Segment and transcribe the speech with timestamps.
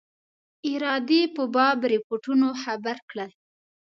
[0.71, 3.31] ارادې په باب رپوټونو خبر کړل.